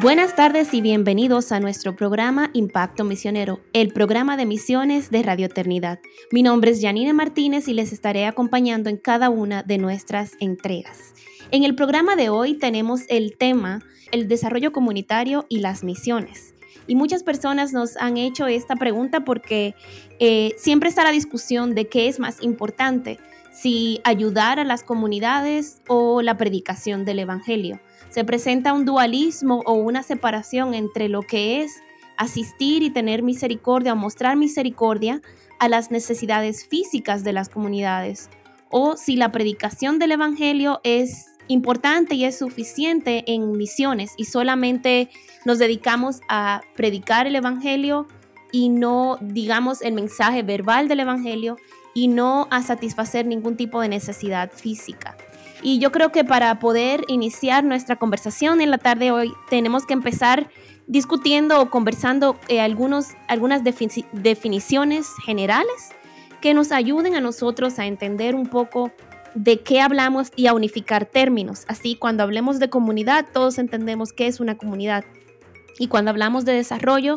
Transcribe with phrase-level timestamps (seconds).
[0.00, 5.46] Buenas tardes y bienvenidos a nuestro programa Impacto Misionero, el programa de misiones de Radio
[5.46, 5.98] Eternidad.
[6.30, 11.14] Mi nombre es Janine Martínez y les estaré acompañando en cada una de nuestras entregas.
[11.50, 13.80] En el programa de hoy tenemos el tema
[14.12, 16.54] el desarrollo comunitario y las misiones.
[16.86, 19.74] Y muchas personas nos han hecho esta pregunta porque
[20.20, 23.18] eh, siempre está la discusión de qué es más importante,
[23.50, 27.80] si ayudar a las comunidades o la predicación del Evangelio
[28.10, 31.82] se presenta un dualismo o una separación entre lo que es
[32.16, 35.22] asistir y tener misericordia o mostrar misericordia
[35.58, 38.30] a las necesidades físicas de las comunidades,
[38.70, 45.08] o si la predicación del Evangelio es importante y es suficiente en misiones y solamente
[45.44, 48.06] nos dedicamos a predicar el Evangelio
[48.52, 51.56] y no, digamos, el mensaje verbal del Evangelio
[51.94, 55.16] y no a satisfacer ningún tipo de necesidad física.
[55.62, 59.86] Y yo creo que para poder iniciar nuestra conversación en la tarde de hoy, tenemos
[59.86, 60.48] que empezar
[60.86, 65.90] discutiendo o conversando eh, algunos, algunas definiciones generales
[66.40, 68.92] que nos ayuden a nosotros a entender un poco
[69.34, 71.64] de qué hablamos y a unificar términos.
[71.68, 75.04] Así, cuando hablemos de comunidad, todos entendemos qué es una comunidad.
[75.78, 77.16] Y cuando hablamos de desarrollo,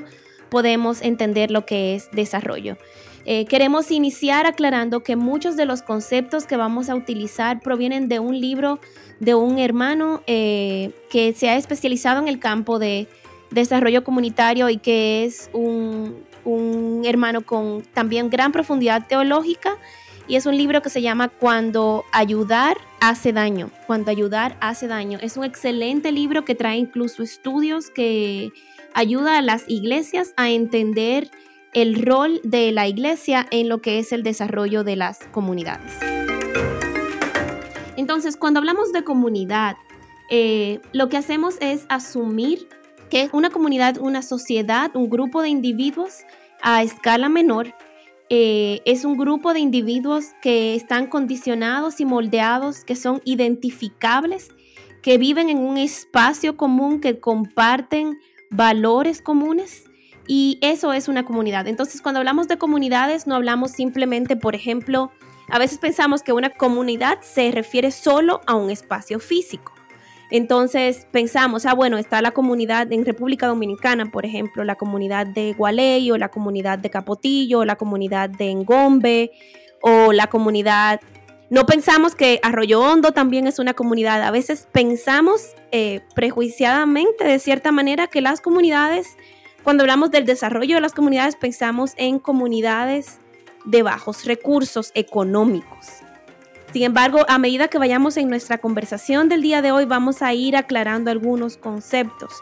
[0.52, 2.77] podemos entender lo que es desarrollo.
[3.25, 8.19] Eh, queremos iniciar aclarando que muchos de los conceptos que vamos a utilizar provienen de
[8.19, 8.79] un libro
[9.19, 13.07] de un hermano eh, que se ha especializado en el campo de
[13.49, 19.77] desarrollo comunitario y que es un, un hermano con también gran profundidad teológica
[20.27, 23.69] y es un libro que se llama Cuando ayudar hace daño.
[23.88, 25.19] Cuando ayudar hace daño.
[25.22, 28.51] Es un excelente libro que trae incluso estudios que
[28.94, 31.29] ayuda a las iglesias a entender
[31.74, 35.94] el rol de la iglesia en lo que es el desarrollo de las comunidades.
[37.97, 39.78] Entonces, cuando hablamos de comunidad,
[40.30, 42.68] eh, lo que hacemos es asumir
[43.09, 46.19] que una comunidad, una sociedad, un grupo de individuos
[46.62, 47.75] a escala menor,
[48.30, 54.47] eh, es un grupo de individuos que están condicionados y moldeados, que son identificables,
[55.01, 58.18] que viven en un espacio común, que comparten
[58.51, 59.85] valores comunes
[60.28, 61.67] y eso es una comunidad.
[61.67, 65.12] Entonces, cuando hablamos de comunidades, no hablamos simplemente, por ejemplo,
[65.50, 69.73] a veces pensamos que una comunidad se refiere solo a un espacio físico.
[70.29, 75.51] Entonces pensamos, ah, bueno, está la comunidad en República Dominicana, por ejemplo, la comunidad de
[75.51, 79.31] Gualey o la comunidad de Capotillo, o la comunidad de Engombe
[79.81, 81.01] o la comunidad...
[81.51, 84.23] No pensamos que Arroyo Hondo también es una comunidad.
[84.23, 89.17] A veces pensamos eh, prejuiciadamente, de cierta manera, que las comunidades
[89.63, 93.19] cuando hablamos del desarrollo de las comunidades, pensamos en comunidades
[93.66, 95.88] de bajos recursos económicos.
[96.73, 100.33] Sin embargo, a medida que vayamos en nuestra conversación del día de hoy, vamos a
[100.33, 102.33] ir aclarando algunos conceptos.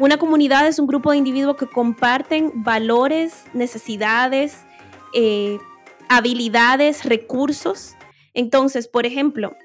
[0.00, 4.64] Una comunidad es un grupo de individuos que comparten valores, necesidades,
[5.12, 5.58] eh,
[6.08, 7.94] habilidades, recursos.
[8.34, 9.56] Entonces, por ejemplo,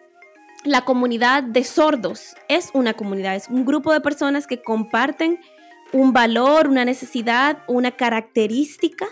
[0.64, 5.40] la comunidad de sordos es una comunidad, es un grupo de personas que comparten
[5.94, 9.08] un valor, una necesidad, una característica.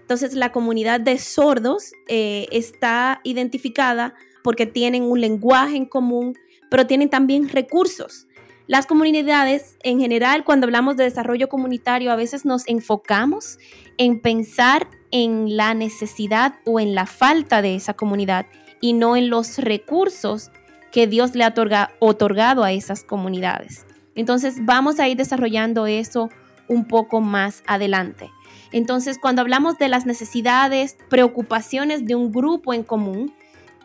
[0.00, 4.14] Entonces la comunidad de sordos eh, está identificada
[4.44, 6.34] porque tienen un lenguaje en común,
[6.70, 8.26] pero tienen también recursos.
[8.66, 13.58] Las comunidades, en general, cuando hablamos de desarrollo comunitario, a veces nos enfocamos
[13.98, 18.46] en pensar en la necesidad o en la falta de esa comunidad
[18.82, 20.50] y no en los recursos
[20.90, 21.54] que Dios le ha
[22.00, 23.86] otorgado a esas comunidades.
[24.14, 26.28] Entonces vamos a ir desarrollando eso
[26.68, 28.30] un poco más adelante.
[28.72, 33.32] Entonces, cuando hablamos de las necesidades, preocupaciones de un grupo en común,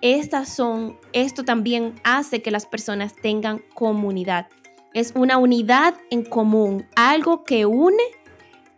[0.01, 4.47] estas son, esto también hace que las personas tengan comunidad.
[4.93, 8.03] Es una unidad en común, algo que une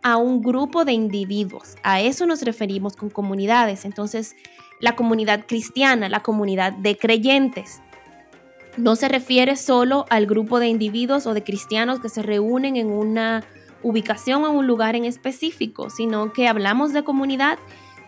[0.02, 1.76] a un grupo de individuos.
[1.82, 3.84] A eso nos referimos con comunidades.
[3.84, 4.34] Entonces,
[4.80, 7.80] la comunidad cristiana, la comunidad de creyentes,
[8.76, 12.90] no se refiere solo al grupo de individuos o de cristianos que se reúnen en
[12.90, 13.44] una
[13.82, 17.58] ubicación o en un lugar en específico, sino que hablamos de comunidad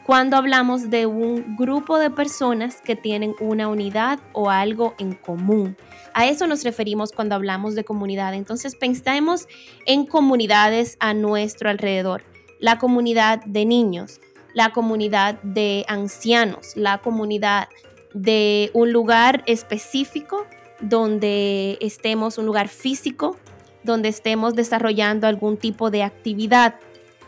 [0.04, 5.76] cuando hablamos de un grupo de personas que tienen una unidad o algo en común.
[6.14, 8.34] A eso nos referimos cuando hablamos de comunidad.
[8.34, 9.46] Entonces pensemos
[9.86, 12.24] en comunidades a nuestro alrededor.
[12.58, 14.20] La comunidad de niños,
[14.54, 17.68] la comunidad de ancianos, la comunidad
[18.14, 20.46] de un lugar específico
[20.80, 23.36] donde estemos, un lugar físico,
[23.82, 26.74] donde estemos desarrollando algún tipo de actividad.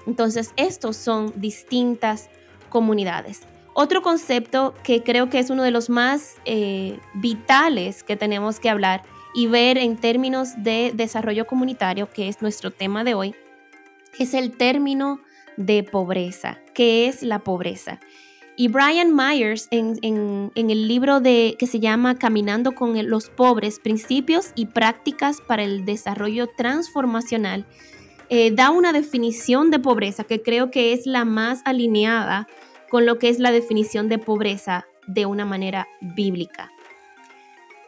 [0.06, 2.28] Entonces, estos son distintas
[2.68, 3.42] comunidades.
[3.72, 8.70] Otro concepto que creo que es uno de los más eh, vitales que tenemos que
[8.70, 9.02] hablar
[9.34, 13.34] y ver en términos de desarrollo comunitario, que es nuestro tema de hoy,
[14.18, 15.20] es el término
[15.56, 16.58] de pobreza.
[16.74, 18.00] ¿Qué es la pobreza?
[18.56, 19.98] Y Brian Myers, en,
[20.54, 25.84] el libro de, que se llama Caminando con los pobres, principios y prácticas para el
[25.84, 27.66] desarrollo transformacional,
[28.30, 32.46] eh, da una definición de pobreza que creo que es la más alineada
[32.90, 36.70] con lo que es la definición de pobreza de una manera bíblica.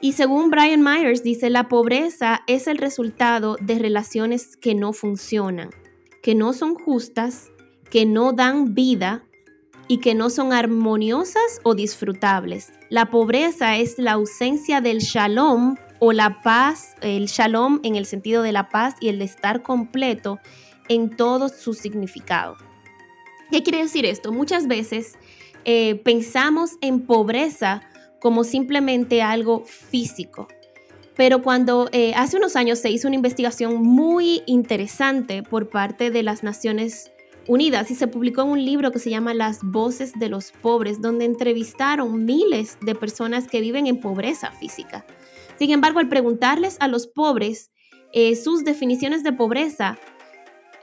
[0.00, 5.70] Y según Brian Myers, dice, la pobreza es el resultado de relaciones que no funcionan,
[6.22, 7.50] que no son justas,
[7.90, 9.24] que no dan vida
[9.88, 12.72] y que no son armoniosas o disfrutables.
[12.90, 18.42] La pobreza es la ausencia del shalom o la paz, el shalom en el sentido
[18.42, 20.38] de la paz y el de estar completo
[20.88, 22.56] en todo su significado.
[23.50, 24.32] ¿Qué quiere decir esto?
[24.32, 25.14] Muchas veces
[25.64, 27.82] eh, pensamos en pobreza
[28.20, 30.48] como simplemente algo físico.
[31.16, 36.22] Pero cuando eh, hace unos años se hizo una investigación muy interesante por parte de
[36.22, 37.10] las Naciones
[37.48, 41.00] Unidas y se publicó en un libro que se llama Las voces de los pobres,
[41.00, 45.04] donde entrevistaron miles de personas que viven en pobreza física.
[45.58, 47.70] Sin embargo, al preguntarles a los pobres
[48.12, 49.98] eh, sus definiciones de pobreza,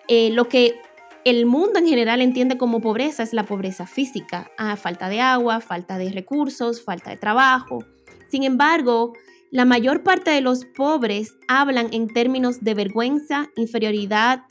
[0.08, 0.76] eh, lo que
[1.26, 5.98] el mundo en general entiende como pobreza es la pobreza física, falta de agua, falta
[5.98, 7.80] de recursos, falta de trabajo.
[8.30, 9.14] Sin embargo,
[9.50, 14.44] la mayor parte de los pobres hablan en términos de vergüenza, inferioridad,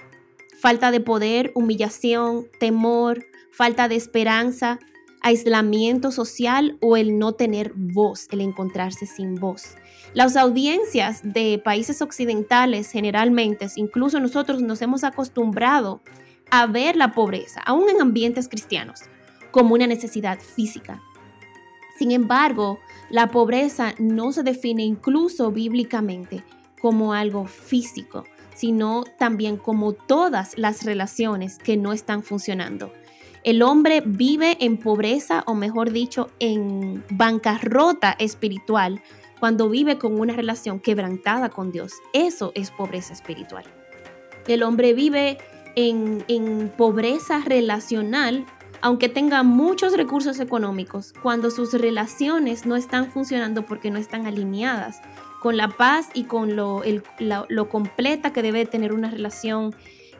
[0.63, 4.79] falta de poder, humillación, temor, falta de esperanza,
[5.21, 9.75] aislamiento social o el no tener voz, el encontrarse sin voz.
[10.15, 16.01] Las audiencias de países occidentales generalmente, incluso nosotros nos hemos acostumbrado
[16.53, 19.01] a ver la pobreza, aún en ambientes cristianos,
[19.51, 21.03] como una necesidad física.
[21.99, 22.79] Sin embargo,
[23.11, 26.45] la pobreza no se define incluso bíblicamente
[26.81, 28.23] como algo físico,
[28.55, 32.93] sino también como todas las relaciones que no están funcionando.
[33.45, 39.03] El hombre vive en pobreza o mejor dicho, en bancarrota espiritual
[39.41, 41.95] cuando vive con una relación quebrantada con Dios.
[42.13, 43.65] Eso es pobreza espiritual.
[44.47, 45.39] El hombre vive
[45.75, 48.47] en, en pobreza relacional
[48.85, 55.01] aunque tenga muchos recursos económicos, cuando sus relaciones no están funcionando porque no están alineadas
[55.43, 56.83] con la paz y con lo,
[57.19, 59.75] lo completa que debe tener una relación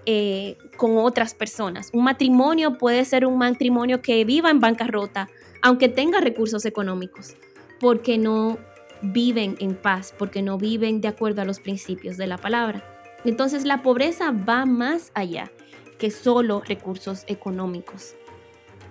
[0.05, 1.91] eh, con otras personas.
[1.93, 5.29] Un matrimonio puede ser un matrimonio que viva en bancarrota,
[5.63, 7.37] aunque tenga recursos económicos,
[7.79, 8.59] porque no
[9.01, 12.83] viven en paz, porque no viven de acuerdo a los principios de la palabra.
[13.25, 15.53] Entonces la pobreza va más allá
[16.01, 18.17] que solo recursos económicos.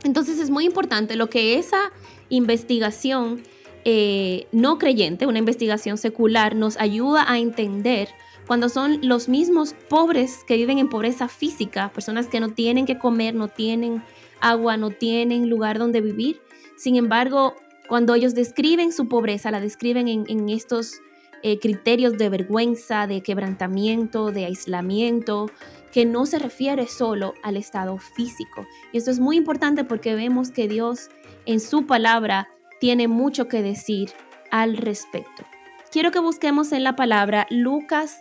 [0.06, 1.92] Entonces es muy importante lo que esa
[2.30, 3.44] investigación
[3.86, 8.10] eh, no creyente, una investigación secular, nos ayuda a entender
[8.48, 12.98] cuando son los mismos pobres que viven en pobreza física, personas que no tienen que
[12.98, 14.04] comer, no tienen
[14.42, 16.42] agua, no tienen lugar donde vivir.
[16.76, 17.56] Sin embargo,
[17.88, 21.00] cuando ellos describen su pobreza, la describen en, estos
[21.44, 25.50] eh, criterios de vergüenza, de quebrantamiento, de aislamiento,
[25.92, 28.66] que no se refiere solo al estado físico.
[28.92, 31.10] Y esto es muy importante porque vemos que Dios
[31.46, 32.50] en su palabra
[32.82, 34.10] tiene mucho que decir
[34.50, 35.46] al respecto.
[35.92, 38.20] Quiero que busquemos en la palabra Lucas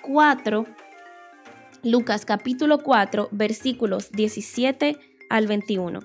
[0.00, 0.64] 4,
[1.84, 6.00] Lucas capítulo 4, versículos 17 al 21.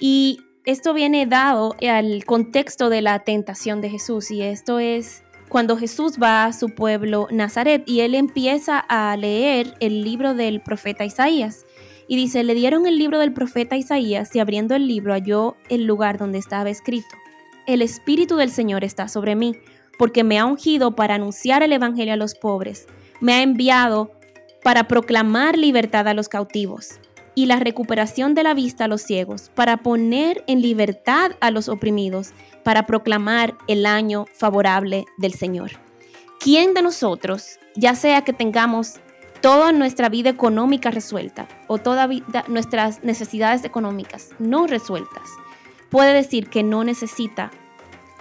[0.00, 5.76] Y esto viene dado al contexto de la tentación de Jesús y esto es cuando
[5.76, 11.04] Jesús va a su pueblo Nazaret y él empieza a leer el libro del profeta
[11.04, 11.66] Isaías.
[12.12, 15.86] Y dice, le dieron el libro del profeta Isaías y abriendo el libro halló el
[15.86, 17.16] lugar donde estaba escrito.
[17.66, 19.56] El Espíritu del Señor está sobre mí,
[19.98, 22.86] porque me ha ungido para anunciar el Evangelio a los pobres.
[23.22, 24.10] Me ha enviado
[24.62, 27.00] para proclamar libertad a los cautivos
[27.34, 31.70] y la recuperación de la vista a los ciegos, para poner en libertad a los
[31.70, 35.70] oprimidos, para proclamar el año favorable del Señor.
[36.40, 39.00] ¿Quién de nosotros, ya sea que tengamos
[39.42, 42.08] toda nuestra vida económica resuelta o todas
[42.48, 45.28] nuestras necesidades económicas no resueltas,
[45.90, 47.50] puede decir que no necesita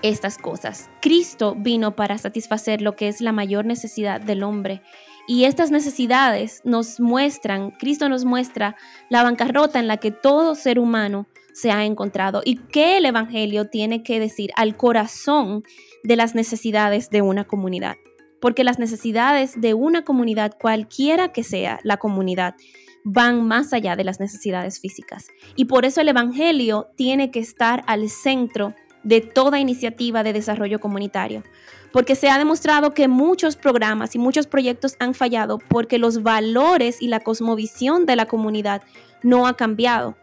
[0.02, 0.90] estas cosas.
[1.00, 4.82] Cristo vino para satisfacer lo que es la mayor necesidad del hombre.
[5.28, 8.76] Y estas necesidades nos muestran, Cristo nos muestra
[9.10, 13.70] la bancarrota en la que todo ser humano se ha encontrado y qué el Evangelio
[13.70, 15.64] tiene que decir al corazón
[16.04, 17.98] de las necesidades de una comunidad
[18.42, 22.56] porque las necesidades de una comunidad, cualquiera que sea la comunidad,
[23.04, 25.28] van más allá de las necesidades físicas.
[25.56, 30.80] Y por eso el Evangelio tiene que estar al centro de toda iniciativa de desarrollo
[30.80, 31.44] comunitario,
[31.92, 37.02] porque se ha demostrado que muchos programas y muchos proyectos han fallado porque los valores
[37.02, 38.82] y la cosmovisión de la comunidad
[39.24, 40.16] no ha cambiado.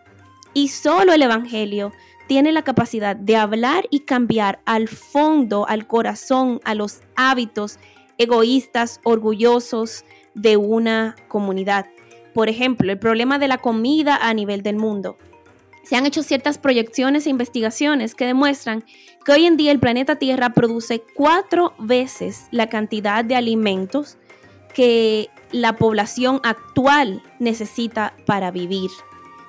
[0.54, 1.92] Y solo el Evangelio
[2.26, 7.78] tiene la capacidad de hablar y cambiar al fondo, al corazón, a los hábitos
[8.18, 11.86] egoístas, orgullosos de una comunidad.
[12.34, 15.16] Por ejemplo, el problema de la comida a nivel del mundo.
[15.84, 18.84] Se han hecho ciertas proyecciones e investigaciones que demuestran
[19.24, 24.18] que hoy en día el planeta Tierra produce cuatro veces la cantidad de alimentos
[24.74, 28.90] que la población actual necesita para vivir.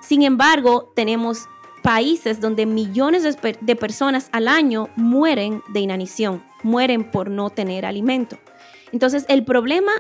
[0.02, 1.50] Sin embargo, tenemos
[1.82, 3.24] países donde millones
[3.62, 8.38] de, personas al año mueren de inanición, mueren por no tener alimento.
[8.92, 9.92] Entonces, el problema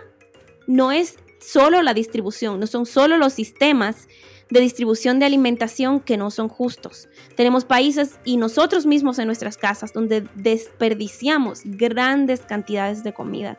[0.68, 4.08] no es solo la distribución, no son solo los sistemas
[4.50, 7.08] de distribución de alimentación que no son justos.
[7.36, 13.58] Tenemos países y nosotros mismos en nuestras casas donde desperdiciamos grandes cantidades de comida.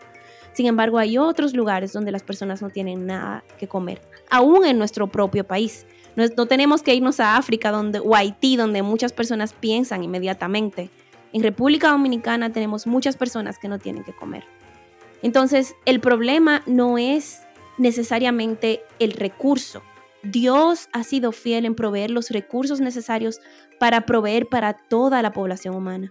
[0.52, 4.78] Sin embargo, hay otros lugares donde las personas no tienen nada que comer, aún en
[4.78, 5.86] nuestro propio país.
[6.16, 10.90] No, tenemos que irnos a África donde, o Haití, donde muchas personas piensan inmediatamente.
[11.32, 14.44] En República Dominicana tenemos muchas personas que no tienen que comer.
[15.22, 17.42] Entonces, el problema no es
[17.78, 19.82] necesariamente el recurso.
[20.22, 23.40] Dios ha sido fiel en proveer los recursos necesarios
[23.78, 26.10] para proveer para toda la población humana.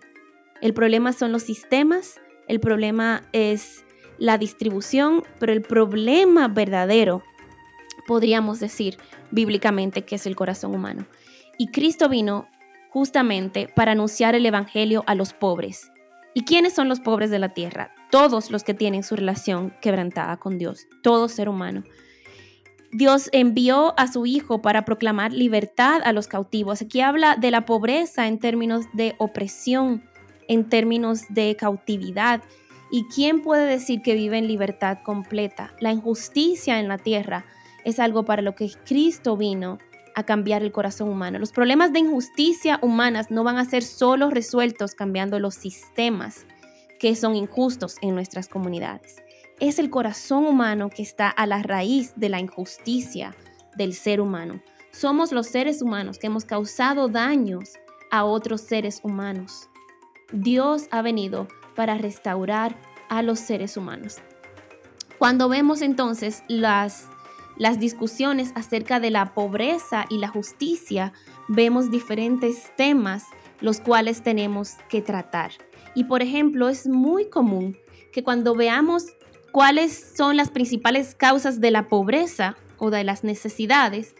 [0.62, 3.86] El problema son los sistemas, el problema es
[4.18, 7.24] la distribución, pero el problema verdadero,
[8.08, 8.98] podríamos decir
[9.32, 11.06] bíblicamente, que es el corazón humano.
[11.58, 12.48] Y Cristo vino
[12.90, 15.92] justamente para anunciar el Evangelio a los pobres.
[16.34, 17.94] ¿Y quiénes son los pobres de la tierra?
[18.10, 21.84] todos los que tienen su relación quebrantada con Dios, todo ser humano.
[22.92, 26.82] Dios envió a su Hijo para proclamar libertad a los cautivos.
[26.82, 30.04] Aquí habla de la pobreza en términos de opresión,
[30.48, 32.42] en términos de cautividad.
[32.92, 35.76] ¿Y quién puede decir que vive en libertad completa?
[35.80, 37.46] La injusticia en la tierra
[37.86, 39.78] es algo para lo que Cristo vino
[40.16, 41.40] a cambiar el corazón humano.
[41.40, 46.46] Los problemas de injusticia humanas no van a ser solo resueltos cambiando los sistemas
[47.00, 49.18] que son injustos en nuestras comunidades.
[49.60, 53.36] Es el corazón humano que está a la raíz de la injusticia
[53.78, 54.62] del ser humano.
[54.92, 57.74] Somos los seres humanos que hemos causado daños
[58.12, 59.70] a otros seres humanos.
[60.32, 62.76] Dios ha venido para restaurar
[63.10, 64.18] a los seres humanos.
[65.18, 67.10] Cuando vemos entonces las,
[67.60, 71.14] las discusiones acerca de la pobreza y la justicia,
[71.48, 73.26] vemos diferentes temas
[73.62, 75.52] los cuales tenemos que tratar.
[75.94, 77.78] Y por ejemplo, es muy común
[78.12, 79.06] que cuando veamos
[79.52, 84.16] cuáles son las principales causas de la pobreza o de las necesidades,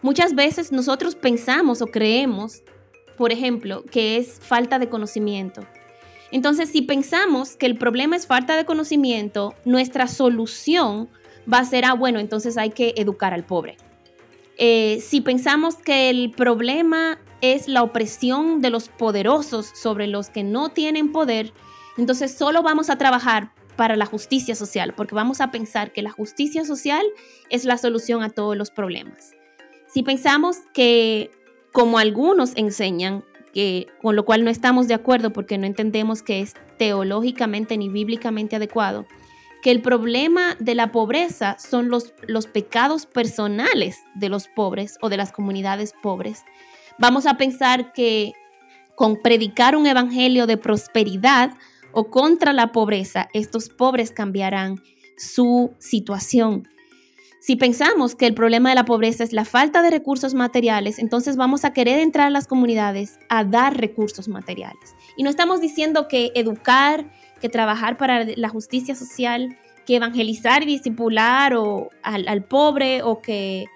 [0.00, 2.62] muchas veces nosotros pensamos o creemos,
[3.18, 5.66] por ejemplo, que es falta de conocimiento.
[6.30, 11.10] Entonces, si pensamos que el problema es falta de conocimiento, nuestra solución
[11.52, 13.76] va a ser, ah, bueno, entonces hay que educar al pobre.
[14.58, 20.42] Eh, si pensamos que el problema es la opresión de los poderosos sobre los que
[20.42, 21.52] no tienen poder,
[21.96, 26.10] entonces solo vamos a trabajar para la justicia social, porque vamos a pensar que la
[26.10, 27.06] justicia social
[27.48, 29.36] es la solución a todos los problemas.
[29.86, 31.30] Si pensamos que,
[31.70, 33.24] como algunos enseñan,
[33.54, 37.88] que, con lo cual no estamos de acuerdo porque no entendemos que es teológicamente ni
[37.88, 39.06] bíblicamente adecuado,
[39.62, 45.08] que el problema de la pobreza son los, los pecados personales de los pobres o
[45.08, 46.44] de las comunidades pobres,
[46.98, 48.32] vamos a pensar que
[48.94, 51.52] con predicar un evangelio de prosperidad
[51.92, 54.80] o contra la pobreza, estos pobres cambiarán
[55.16, 56.68] su situación.
[57.40, 61.36] Si pensamos que el problema de la pobreza es la falta de recursos materiales, entonces
[61.36, 64.96] vamos a querer entrar a las comunidades a dar recursos materiales.
[65.16, 70.66] Y no estamos diciendo que educar, que trabajar para la justicia social, que evangelizar y
[70.66, 73.66] discipular o al pobre o que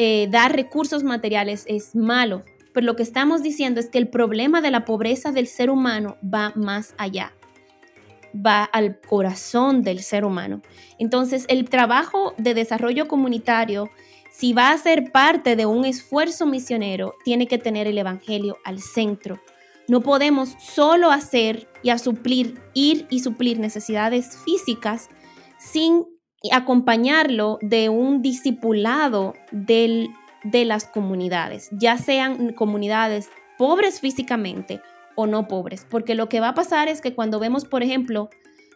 [0.00, 4.60] eh, dar recursos materiales es malo, pero lo que estamos diciendo es que el problema
[4.60, 7.34] de la pobreza del ser humano va más allá.
[8.32, 10.60] va al corazón del ser humano.
[10.98, 13.90] Entonces, el trabajo de desarrollo comunitario,
[14.30, 18.80] si va a ser parte de un esfuerzo misionero, tiene que tener el Evangelio al
[18.80, 19.40] centro.
[19.88, 25.08] No podemos solo hacer y a suplir, ir y suplir necesidades físicas
[25.58, 26.04] sin
[26.52, 30.10] acompañarlo de un discipulado del,
[30.44, 34.80] de las comunidades, ya sean comunidades pobres físicamente
[35.16, 38.30] o no pobres, porque lo que va a pasar es que cuando vemos, por ejemplo,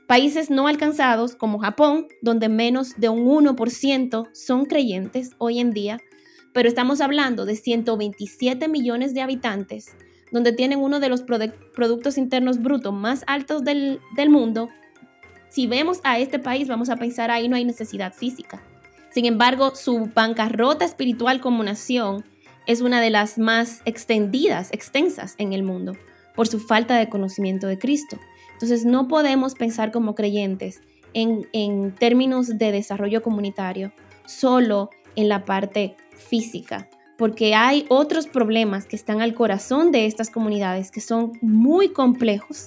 [0.09, 5.99] países no alcanzados como Japón, donde menos de un 1% son creyentes hoy en día,
[6.53, 9.97] pero estamos hablando de 127 millones de habitantes,
[10.33, 14.69] donde tienen uno de los productos internos brutos más altos del, del mundo,
[15.49, 18.63] si vemos a este país vamos a pensar ahí no hay necesidad física.
[19.11, 22.25] Sin embargo, su bancarrota espiritual como nación
[22.67, 25.93] es una de las más extendidas, extensas en el mundo
[26.35, 28.19] por su falta de conocimiento de Cristo.
[28.55, 30.81] Entonces no podemos pensar como creyentes
[31.13, 33.93] en, en términos de desarrollo comunitario
[34.25, 36.89] solo en la parte física,
[37.23, 42.67] porque hay otros problemas que están al corazón de estas comunidades que son muy complejos,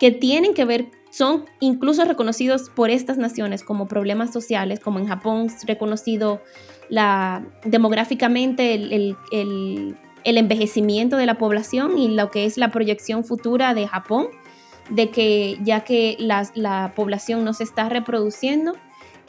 [0.00, 5.06] que tienen que ver, son incluso reconocidos por estas naciones como problemas sociales, como en
[5.06, 6.42] Japón reconocido
[6.88, 9.96] la, demográficamente el, el
[10.36, 14.30] envejecimiento de la población y lo que es la proyección futura de Japón,
[14.90, 18.72] de que ya que la, población no se está reproduciendo,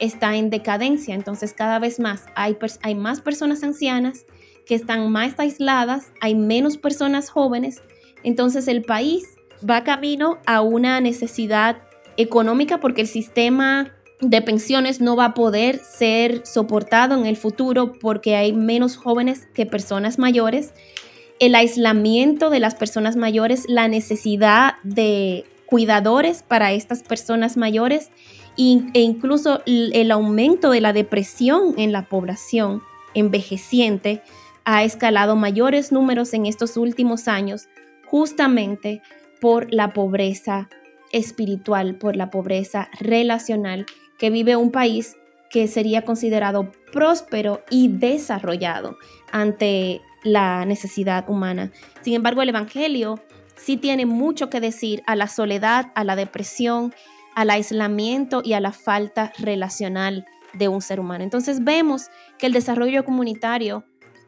[0.00, 1.14] está en decadencia.
[1.14, 4.26] Entonces cada vez más hay, hay más personas ancianas
[4.68, 7.82] que están más aisladas, hay menos personas jóvenes.
[8.22, 9.24] Entonces el país
[9.68, 11.78] va camino a una necesidad
[12.18, 17.94] económica porque el sistema de pensiones no va a poder ser soportado en el futuro
[17.94, 20.74] porque hay menos jóvenes que personas mayores,
[21.40, 28.10] el aislamiento de las personas mayores, la necesidad de cuidadores para estas personas mayores
[28.58, 32.82] e incluso el aumento de la depresión en la población
[33.14, 34.20] envejeciente
[34.70, 37.70] ha escalado mayores números en estos últimos años
[38.04, 39.00] justamente
[39.40, 40.68] por la pobreza
[41.10, 43.86] espiritual, por la pobreza relacional
[44.18, 45.16] que vive un país
[45.48, 48.98] que sería considerado próspero y desarrollado
[49.32, 51.72] ante la necesidad humana.
[52.02, 53.18] Sin embargo, el Evangelio
[53.56, 56.92] sí tiene mucho que decir a la soledad, a la depresión,
[57.34, 61.24] al aislamiento y a la falta relacional de un ser humano.
[61.24, 63.84] Entonces vemos que el desarrollo comunitario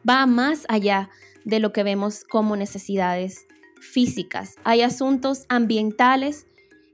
[0.07, 1.09] va más allá
[1.45, 3.47] de lo que vemos como necesidades
[3.79, 4.55] físicas.
[4.63, 6.47] Hay asuntos ambientales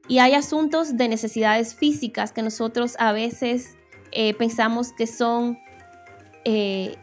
[0.08, 3.76] y hay asuntos de necesidades físicas que nosotros a veces
[4.12, 5.60] eh, pensamos que son,
[6.46, 6.96] eh,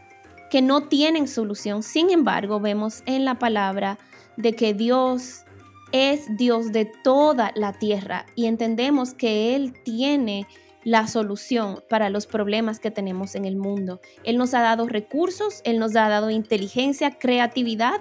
[0.51, 1.83] que no tienen solución.
[1.83, 3.99] Sin embargo, vemos en la palabra
[4.37, 5.45] de que Dios
[5.93, 10.47] es Dios de toda la tierra y entendemos que Él tiene
[10.85, 14.01] la solución para los problemas que tenemos en el mundo.
[14.23, 18.01] Él nos ha dado recursos, Él nos ha dado inteligencia, creatividad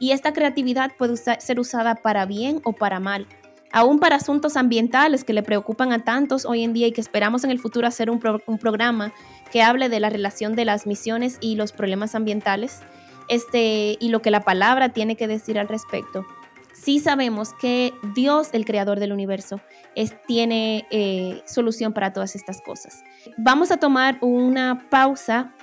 [0.00, 3.26] y esta creatividad puede ser usada para bien o para mal
[3.74, 7.42] aún para asuntos ambientales que le preocupan a tantos hoy en día y que esperamos
[7.42, 9.12] en el futuro hacer un, programa
[9.50, 12.82] que hable de la relación de las misiones y los problemas ambientales
[13.28, 16.24] este, y lo que la palabra tiene que decir al respecto.
[16.72, 19.60] Sí sabemos que Dios, el creador del universo,
[19.96, 23.02] es, tiene eh, solución para todas estas cosas.
[23.36, 25.54] Vamos a tomar una pausa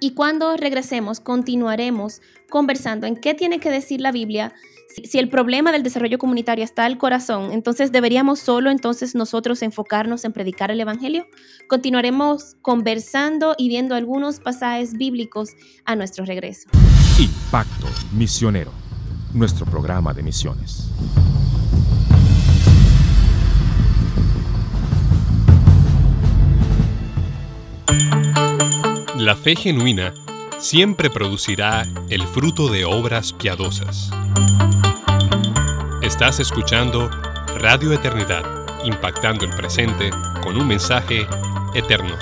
[0.00, 2.20] y cuando regresemos continuaremos
[2.50, 4.52] conversando en qué tiene que decir la Biblia
[5.04, 10.24] si el problema del desarrollo comunitario está al corazón, entonces deberíamos solo entonces nosotros enfocarnos
[10.24, 11.26] en predicar el Evangelio.
[11.68, 15.50] Continuaremos conversando y viendo algunos pasajes bíblicos
[15.84, 16.68] a nuestro regreso.
[17.18, 18.72] Impacto Misionero,
[19.32, 20.90] nuestro programa de misiones.
[29.24, 30.12] La fe genuina
[30.58, 34.10] siempre producirá el fruto de obras piadosas.
[36.02, 37.08] Estás escuchando
[37.56, 38.42] Radio Eternidad,
[38.84, 40.10] impactando el presente
[40.42, 41.24] con un mensaje
[41.72, 42.16] eterno.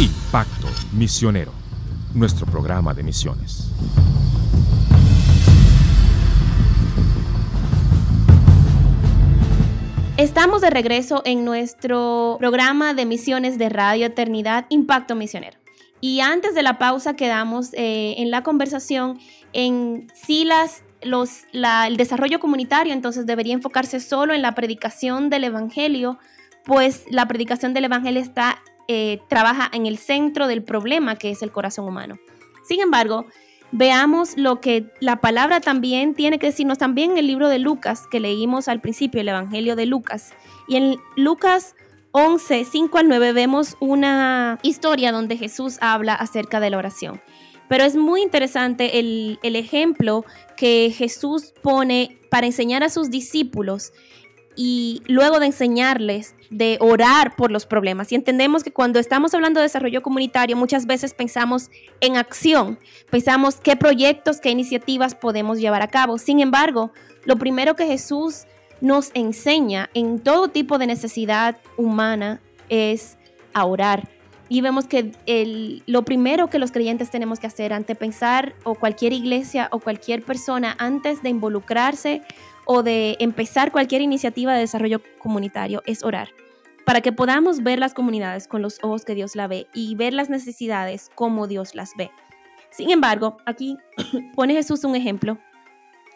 [0.00, 1.52] Impacto Misionero,
[2.12, 3.70] nuestro programa de misiones.
[10.36, 15.56] Estamos de regreso en nuestro programa de misiones de Radio Eternidad, Impacto Misionero.
[16.00, 19.20] Y antes de la pausa quedamos eh, en la conversación
[19.52, 20.44] en si
[21.02, 26.18] el desarrollo comunitario entonces debería enfocarse solo en la predicación del Evangelio,
[26.64, 31.42] pues la predicación del Evangelio está, eh, trabaja en el centro del problema que es
[31.42, 32.18] el corazón humano.
[32.64, 33.26] Sin embargo,
[33.74, 38.06] veamos lo que la palabra también tiene que decirnos también en el libro de Lucas
[38.08, 40.32] que leímos al principio, el Evangelio de Lucas.
[40.68, 41.74] Y en Lucas
[42.12, 47.20] 11, 5 al 9 vemos una historia donde Jesús habla acerca de la oración.
[47.68, 50.24] Pero es muy interesante el, el ejemplo
[50.56, 53.92] que Jesús pone para enseñar a sus discípulos
[54.56, 58.12] y luego de enseñarles de orar por los problemas.
[58.12, 62.78] Y entendemos que cuando estamos hablando de desarrollo comunitario, muchas veces pensamos en acción,
[63.10, 66.18] pensamos qué proyectos, qué iniciativas podemos llevar a cabo.
[66.18, 66.92] Sin embargo,
[67.24, 68.44] lo primero que Jesús
[68.80, 73.16] nos enseña en todo tipo de necesidad humana es
[73.52, 74.08] a orar.
[74.48, 78.74] Y vemos que el, lo primero que los creyentes tenemos que hacer ante pensar o
[78.74, 82.20] cualquier iglesia o cualquier persona antes de involucrarse
[82.64, 86.30] o de empezar cualquier iniciativa de desarrollo comunitario es orar,
[86.84, 90.12] para que podamos ver las comunidades con los ojos que Dios la ve y ver
[90.12, 92.10] las necesidades como Dios las ve.
[92.70, 93.76] Sin embargo, aquí
[94.34, 95.38] pone Jesús un ejemplo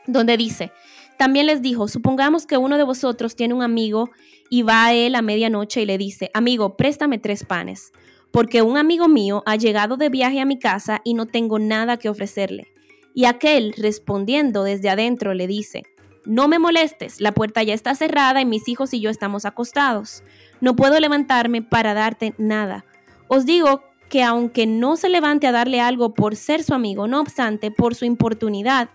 [0.06, 0.72] donde dice,
[1.18, 4.10] también les dijo, supongamos que uno de vosotros tiene un amigo
[4.50, 7.92] y va a él a medianoche y le dice, amigo, préstame tres panes,
[8.30, 11.96] porque un amigo mío ha llegado de viaje a mi casa y no tengo nada
[11.98, 12.72] que ofrecerle.
[13.14, 15.82] Y aquel, respondiendo desde adentro, le dice,
[16.24, 20.22] no me molestes, la puerta ya está cerrada y mis hijos y yo estamos acostados.
[20.60, 22.84] No puedo levantarme para darte nada.
[23.28, 27.20] Os digo que aunque no se levante a darle algo por ser su amigo, no
[27.20, 28.88] obstante, por su importunidad,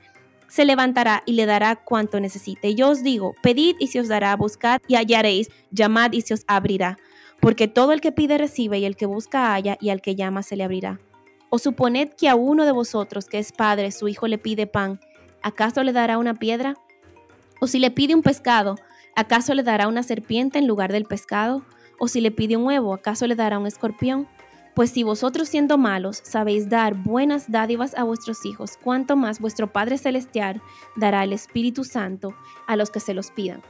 [0.48, 2.76] se levantará y le dará cuanto necesite.
[2.76, 6.44] Yo os digo, pedid y se os dará, buscad y hallaréis, llamad y se os
[6.48, 6.98] abrirá.
[7.40, 10.44] Porque todo el que pide recibe y el que busca halla y al que llama
[10.44, 11.00] se le abrirá.
[11.50, 15.00] O suponed que a uno de vosotros que es padre, su hijo le pide pan,
[15.42, 16.76] ¿acaso le dará una piedra?
[17.64, 18.76] O si le pide un pescado,
[19.16, 21.64] ¿acaso le dará una serpiente en lugar del pescado?
[21.98, 24.28] O si le pide un huevo, ¿acaso le dará un escorpión?
[24.76, 29.72] Pues si vosotros siendo malos sabéis dar buenas dádivas a vuestros hijos, cuánto más vuestro
[29.72, 30.62] Padre Celestial
[30.98, 32.36] dará el Espíritu Santo
[32.68, 33.62] a los que se los pidan.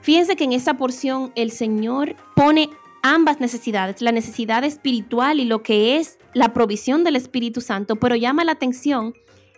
[0.00, 2.70] Fíjense que en esta porción el Señor pone
[3.02, 8.14] ambas necesidades, la necesidad espiritual y lo que es la provisión del Espíritu Santo, pero
[8.14, 9.12] llama la atención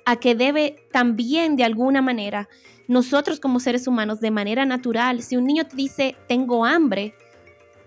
[0.07, 2.49] a que debe también de alguna manera
[2.89, 7.15] nosotros como seres humanos de manera natural, si un niño te dice, tengo hambre,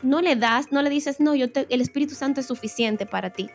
[0.02, 3.50] no le das, no le dices, no, yo el Espíritu Santo es suficiente para ti.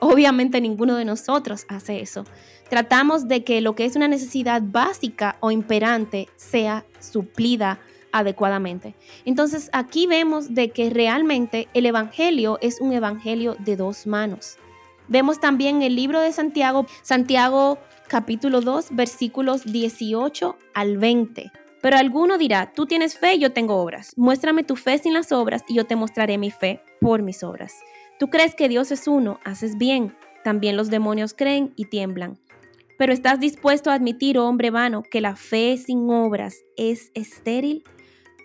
[0.00, 2.24] Obviamente ninguno de nosotros hace eso.
[2.68, 7.80] Tratamos de que lo que es una necesidad básica o imperante sea suplida
[8.12, 8.94] adecuadamente.
[9.24, 14.56] Entonces aquí vemos de que realmente el Evangelio es un Evangelio de dos manos.
[15.08, 17.78] Vemos también el libro de Santiago, Santiago
[18.08, 21.52] capítulo 2, versículos 18 al 20.
[21.80, 24.12] Pero alguno dirá, tú tienes fe, yo tengo obras.
[24.16, 27.74] Muéstrame tu fe sin las obras y yo te mostraré mi fe por mis obras.
[28.18, 30.16] Tú crees que Dios es uno, haces bien.
[30.42, 32.38] También los demonios creen y tiemblan.
[32.98, 37.84] Pero ¿estás dispuesto a admitir, oh hombre vano, que la fe sin obras es estéril?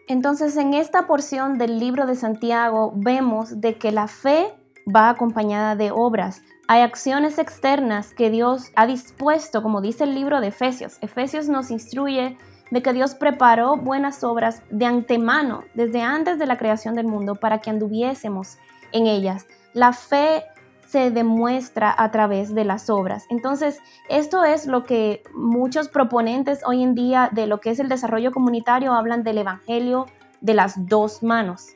[0.08, 4.54] Entonces en esta porción del libro de Santiago vemos de que la fe
[4.94, 6.44] va acompañada de obras.
[6.74, 10.98] Hay acciones externas que Dios ha dispuesto, como dice el libro de Efesios.
[11.02, 12.36] Efesios nos instruye
[12.72, 17.36] de que Dios preparó buenas obras de antemano, desde antes de la creación del mundo,
[17.36, 18.58] para que anduviésemos
[18.92, 19.46] en ellas.
[19.74, 20.46] La fe
[20.88, 23.28] se demuestra a través de las obras.
[23.30, 27.88] Entonces, esto es lo que muchos proponentes hoy en día de lo que es el
[27.88, 30.08] desarrollo comunitario hablan del Evangelio
[30.42, 31.68] de las dos manos.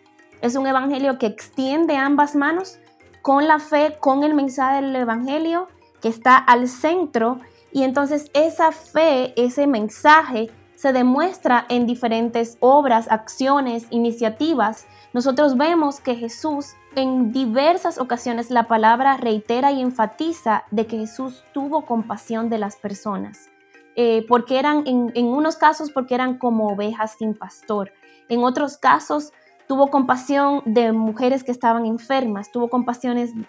[0.42, 2.80] Es un Evangelio que extiende ambas manos,
[3.28, 5.68] con la fe, con el mensaje del Evangelio
[6.02, 7.42] que está al centro
[7.74, 14.88] y entonces esa fe, ese mensaje se demuestra en diferentes obras, acciones, iniciativas.
[15.12, 21.44] Nosotros vemos que Jesús en diversas ocasiones la palabra reitera y enfatiza de que Jesús
[21.54, 23.50] tuvo compasión de las personas.
[23.98, 27.92] Eh, porque eran, en, en unos casos, porque eran como ovejas sin pastor.
[28.30, 29.34] En otros casos,
[29.68, 32.70] tuvo compasión de mujeres que estaban enfermas, tuvo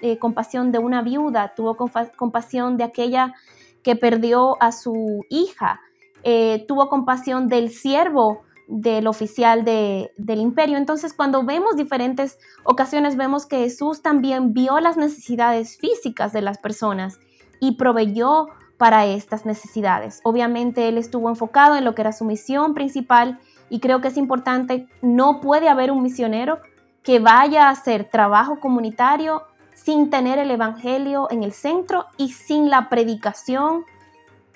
[0.00, 3.34] eh, compasión de una viuda, tuvo compasión de aquella
[3.82, 5.80] que perdió a su hija,
[6.24, 10.76] eh, tuvo compasión del siervo del oficial del imperio.
[10.76, 16.58] Entonces, cuando vemos diferentes ocasiones, vemos que Jesús también vio las necesidades físicas de las
[16.58, 17.18] personas
[17.60, 20.20] y proveyó para estas necesidades.
[20.22, 23.38] Obviamente, él estuvo enfocado en lo que era su misión principal
[23.70, 26.58] y creo que es importante, no puede haber un misionero
[27.02, 29.42] que vaya a hacer trabajo comunitario
[29.74, 33.84] sin tener el Evangelio en el centro y sin la predicación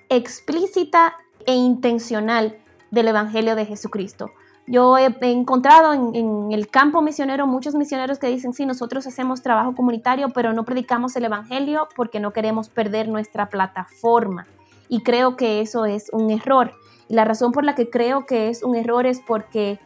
[0.09, 1.15] explícita
[1.47, 2.59] e intencional
[2.91, 4.31] del Evangelio de Jesucristo.
[4.67, 9.75] Yo he, encontrado en, el campo misionero muchos misioneros que dicen, sí, nosotros hacemos trabajo
[9.75, 14.47] comunitario, pero no predicamos el Evangelio porque no queremos perder nuestra plataforma.
[14.89, 16.73] Y creo que eso es un error.
[17.13, 19.79] La razón por la que creo que es un error es porque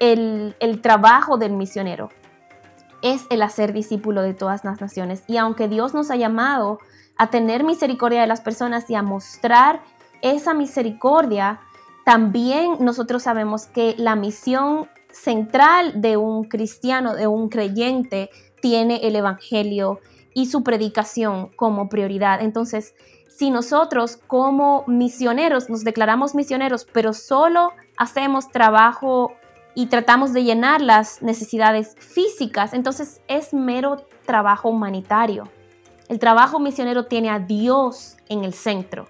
[0.00, 2.08] el, el trabajo del misionero
[3.00, 5.22] es el hacer discípulo de todas las naciones.
[5.28, 6.80] Y aunque Dios nos ha llamado
[7.16, 9.82] a tener misericordia de las personas y a mostrar
[10.20, 11.60] esa misericordia,
[12.04, 19.14] también nosotros sabemos que la misión central de un cristiano, de un creyente, tiene el
[19.14, 20.00] Evangelio
[20.34, 22.42] y su predicación como prioridad.
[22.42, 22.96] Entonces,
[23.36, 29.32] si nosotros como misioneros nos declaramos misioneros, pero solo hacemos trabajo
[29.74, 35.48] y tratamos de llenar las necesidades físicas, entonces es mero trabajo humanitario.
[36.08, 39.08] El trabajo misionero tiene a Dios en el centro.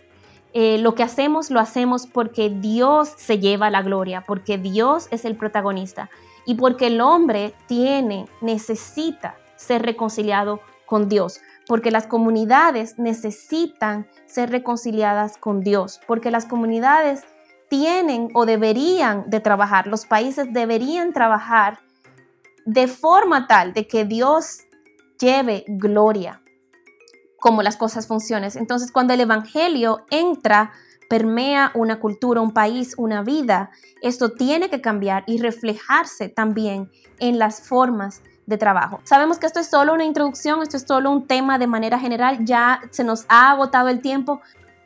[0.54, 5.24] Eh, lo que hacemos lo hacemos porque Dios se lleva la gloria, porque Dios es
[5.24, 6.08] el protagonista
[6.46, 14.50] y porque el hombre tiene, necesita ser reconciliado con Dios, porque las comunidades necesitan ser
[14.50, 17.22] reconciliadas con Dios, porque las comunidades
[17.68, 21.80] tienen o deberían de trabajar, los países deberían trabajar
[22.66, 24.60] de forma tal de que Dios
[25.18, 26.40] lleve gloria
[27.44, 28.50] cómo las cosas funcionan.
[28.54, 30.72] Entonces, cuando el Evangelio entra,
[31.10, 33.68] permea una cultura, un país, una vida,
[34.00, 39.00] esto tiene que cambiar y reflejarse también en las formas de trabajo.
[39.04, 42.44] Sabemos que esto es solo una introducción, esto es solo un tema de manera general,
[42.44, 44.40] ya se nos ha agotado el tiempo.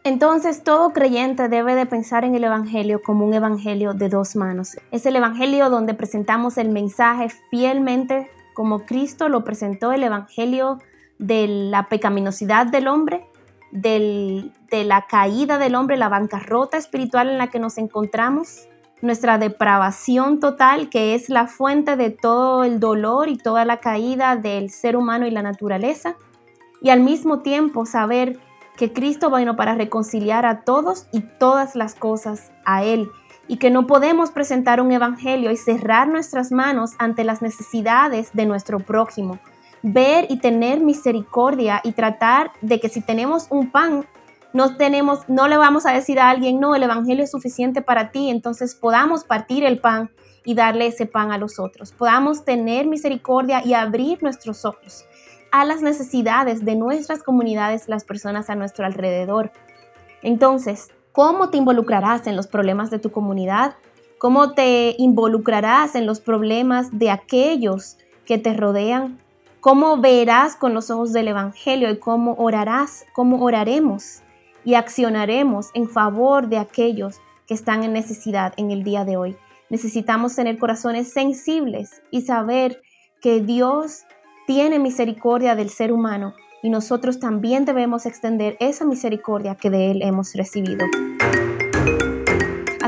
[0.04, 4.76] Entonces todo creyente debe de pensar en el Evangelio como un Evangelio de dos manos.
[4.90, 10.80] Es el Evangelio donde presentamos el mensaje fielmente como Cristo lo presentó, el Evangelio
[11.18, 13.24] de la pecaminosidad del hombre,
[13.70, 18.66] de la caída del hombre, la bancarrota espiritual en la que nos encontramos,
[19.00, 24.36] nuestra depravación total, que es la fuente de todo el dolor y toda la caída
[24.36, 26.16] del ser humano y la naturaleza,
[26.80, 28.38] y al mismo tiempo saber
[28.76, 33.10] que Cristo vino para reconciliar a todos y todas las cosas a Él,
[33.48, 38.46] y que no podemos presentar un evangelio y cerrar nuestras manos ante las necesidades de
[38.46, 39.38] nuestro prójimo,
[39.82, 44.06] ver y tener misericordia y tratar de que si tenemos un pan,
[44.52, 48.10] no tenemos, no le vamos a decir a alguien, no, el evangelio es suficiente para
[48.10, 50.10] ti, entonces podamos partir el pan
[50.44, 51.92] y darle ese pan a los otros.
[51.92, 55.04] Podamos tener misericordia y abrir nuestros ojos
[55.50, 59.52] a las necesidades de nuestras comunidades, las personas a nuestro alrededor.
[60.22, 63.76] Entonces, ¿cómo te involucrarás en los problemas de tu comunidad?
[64.18, 69.18] ¿Cómo te involucrarás en los problemas de aquellos que te rodean?
[69.60, 74.22] cómo verás con los ojos del Evangelio y cómo orarás, cómo oraremos
[74.64, 79.36] y accionaremos en favor de aquellos que están en necesidad en el día de hoy.
[79.70, 82.80] Necesitamos tener corazones sensibles y saber
[83.20, 84.04] que Dios
[84.46, 90.02] tiene misericordia del ser humano y nosotros también debemos extender esa misericordia que de Él
[90.02, 90.86] hemos recibido.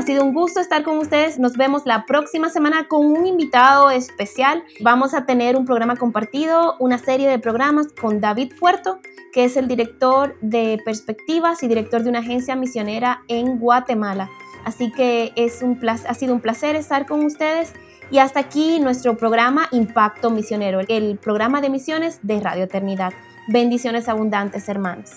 [0.01, 1.37] Ha sido un gusto estar con ustedes.
[1.37, 4.63] Nos vemos la próxima semana con un invitado especial.
[4.79, 8.97] Vamos a tener un programa compartido, una serie de programas con David Puerto,
[9.31, 14.27] que es el director de Perspectivas y director de una agencia misionera en Guatemala.
[14.65, 17.73] Así que es un ha sido un placer estar con ustedes.
[18.09, 23.13] Y hasta aquí nuestro programa Impacto Misionero, el programa de misiones de Radio Eternidad.
[23.49, 25.11] Bendiciones abundantes, hermanos.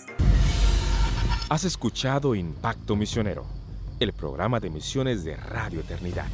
[1.49, 3.54] Has escuchado Impacto Misionero
[4.01, 6.27] el programa de misiones de Radio Eternidad.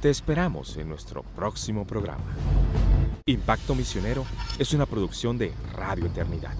[0.00, 2.24] Te esperamos en nuestro próximo programa.
[3.26, 4.24] Impacto Misionero
[4.58, 6.54] es una producción de Radio Eternidad.